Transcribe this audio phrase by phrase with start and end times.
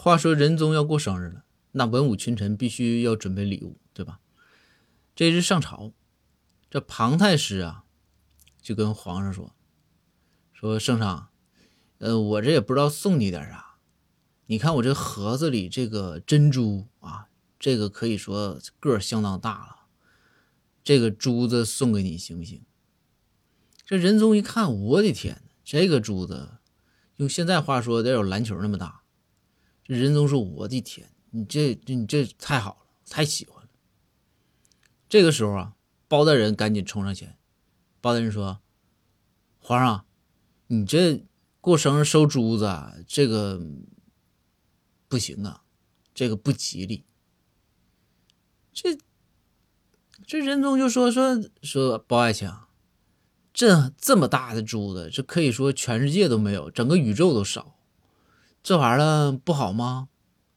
[0.00, 4.20] 话说仁宗要过生日了，那文武群臣必须要准备礼物，对吧？
[5.16, 5.92] 这日上朝，
[6.70, 7.82] 这庞太师啊，
[8.62, 9.56] 就跟皇上说
[10.54, 11.30] ：“说圣上，
[11.98, 13.74] 呃，我这也不知道送你点啥，
[14.46, 17.26] 你看我这盒子里这个珍珠啊，
[17.58, 19.76] 这个可以说个相当大了，
[20.84, 22.64] 这个珠子送给你行不行？”
[23.84, 26.58] 这仁宗一看，我的天，这个珠子
[27.16, 29.02] 用现在话说得有篮球那么大。
[29.96, 33.70] 仁宗说：“我的天，你这你这太好了，太喜欢了。”
[35.08, 37.38] 这个时候啊，包大人赶紧冲上前。
[38.02, 38.60] 包大人说
[39.58, 40.04] ：“皇上，
[40.66, 41.24] 你这
[41.62, 43.60] 过生日收珠子，这个
[45.08, 45.64] 不行啊，
[46.12, 47.06] 这个不吉利。”
[48.74, 48.98] 这
[50.26, 52.52] 这仁宗就说：“说说包爱卿，
[53.54, 57.76] 这这么大的珠子，这可以说全世界都没有，整个宇宙都少。”
[58.68, 60.10] 这玩意儿不好吗？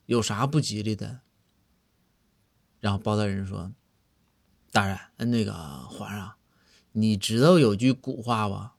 [0.05, 1.21] 有啥不吉利的？
[2.81, 3.71] 然后包大人说
[4.69, 6.33] ：“大人，那个皇上，
[6.91, 8.75] 你知道有句古话吧？”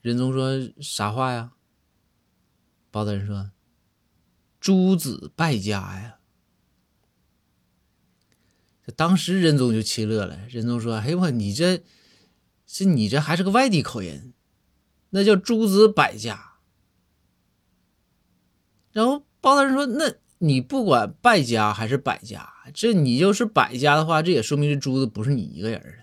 [0.00, 1.54] 仁宗说：“啥话呀？”
[2.92, 3.50] 包大人说
[4.60, 6.20] ：“诸子败家呀。”
[8.86, 10.46] 这当时仁宗就气乐了。
[10.46, 11.82] 仁宗说：“哎呦你这
[12.64, 14.32] 是你这还是个外地口音，
[15.10, 16.52] 那叫诸子百家。”
[19.46, 25.98] 包大人说：“那你不管败家还是百家，这你就是百家的话，这也说明这珠子不是你一个人的。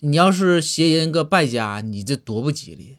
[0.00, 2.98] 你要是谐音个败家，你这多不吉利。”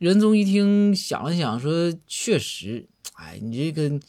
[0.00, 4.00] 仁宗一听，想了想，说：“确实，哎，你这个，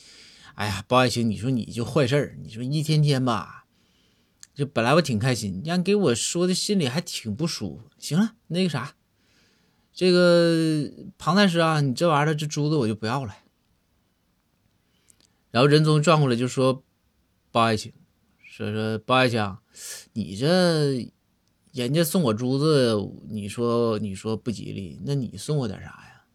[0.56, 3.66] 哎呀，包爱卿，你说你就坏事儿，你说一天天吧，
[4.56, 7.90] 这本来我挺开心，让给我说的心里还挺不舒服。
[8.00, 8.96] 行了，那个啥。”
[9.94, 13.36] 这个庞太师啊，你这玩意儿这珠子我就不要了。
[15.54, 16.84] 然后仁宗转过来就说
[17.54, 17.94] ：“包爱卿，
[18.40, 19.56] 说说包爱卿，
[20.14, 21.14] 你这
[21.72, 22.98] 人家送我珠子，
[23.30, 26.26] 你说你说不吉利，那你送我点啥呀？”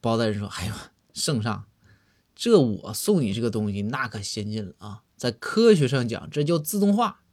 [0.00, 0.74] 包大人说：“哎呦，
[1.12, 1.66] 圣上，
[2.36, 7.24] 这我送你这个东西那可先进了啊，在科学上讲，这叫自动化，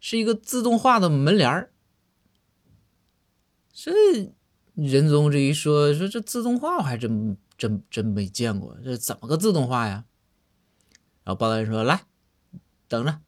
[0.00, 1.72] 是一个自动化的门帘儿。”
[3.72, 3.92] 这
[4.74, 10.04] 仁宗这一说，说这自动化我还真真真没见过，这怎么个自动化呀？
[11.24, 12.04] 然后包大人说：“来，
[12.88, 13.20] 等着。”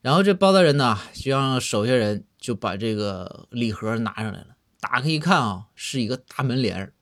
[0.00, 4.56] 然后这包大人呢，就让手下人就把这个礼盒拿上来了。
[4.80, 6.92] 打开一看啊，是一个大门帘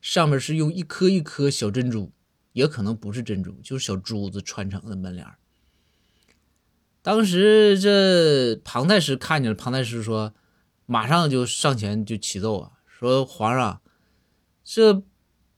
[0.00, 2.12] 上面是用一颗一颗小珍珠，
[2.52, 5.26] 也可能不是珍珠，就是小珠子穿成的门帘
[7.02, 10.34] 当时这庞太师看见了，庞太师说。
[10.88, 13.82] 马上就上前就启奏啊，说皇上，
[14.62, 15.02] 这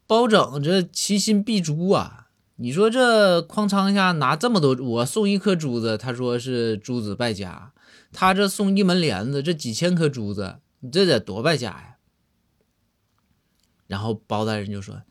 [0.09, 2.31] 包拯这其心必诛啊！
[2.57, 7.75] 你说这哐仓一下拿这么多，我送一颗珠子，他说是珠子败家，
[8.11, 11.99] 他这送一门帘子，这几千颗珠子，你这得多败家呀！
[13.87, 15.03] 然后包大人就说，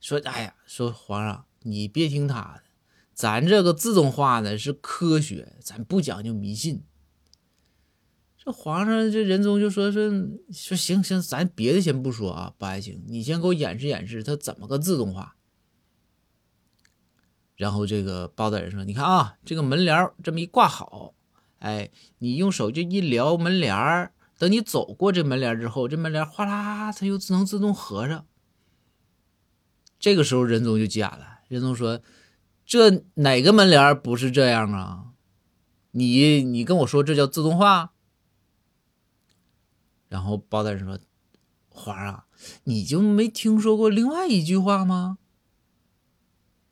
[0.00, 2.62] 说哎呀，说皇上你别听他的，
[3.12, 6.84] 咱这个自动化的是科学，咱不讲究迷信。
[8.46, 10.08] 这皇上，这仁宗就说说
[10.52, 15.34] 说行行，咱别的先不说啊，不爱卿，你先给我演示演示，它怎么个自动化？
[17.56, 21.14] 然后这个包大人说：“你看啊，这个门帘这么一挂好，
[21.58, 28.26] 哎，你用手就一撩门帘，等你走过这门帘之后，这门帘哗啦，它又自能自动合上。
[29.98, 32.00] 这个时候仁宗就急眼了，仁宗说：
[32.64, 35.06] 这哪个门帘不是这样啊？
[35.90, 37.94] 你你跟我说这叫自动化？”
[40.08, 40.98] 然后包大人说
[41.68, 42.26] ：“华儿啊，
[42.64, 45.18] 你就没听说过另外一句话吗？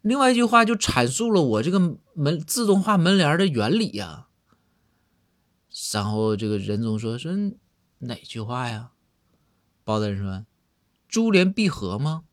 [0.03, 4.28] 另外一句话就阐述了我这个门自动化门帘的原理呀。”
[5.93, 7.33] 然后这个仁宗说：“说
[7.99, 8.93] 哪句话呀？”
[9.84, 10.47] 包大人说
[11.09, 12.25] ：“珠联璧合吗？”